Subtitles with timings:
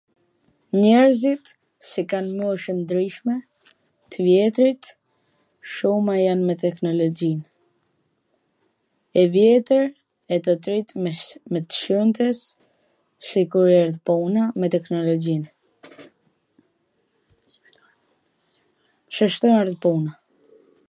[0.81, 1.43] njerzit
[1.89, 3.35] si kan mosh ndryshme,
[4.09, 4.83] t vjetrit
[5.73, 7.37] shuma jan me teknologjin
[9.21, 12.39] e vjetwr e tw drejtwn e sw shumtws
[13.29, 15.43] sikur erdh puna me teknologjin
[19.19, 20.11] shishto erdh puna